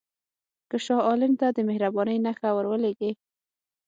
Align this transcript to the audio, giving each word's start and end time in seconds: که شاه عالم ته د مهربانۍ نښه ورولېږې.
که 0.69 0.77
شاه 0.85 1.01
عالم 1.09 1.33
ته 1.39 1.47
د 1.55 1.59
مهربانۍ 1.69 2.17
نښه 2.25 2.49
ورولېږې. 2.53 3.11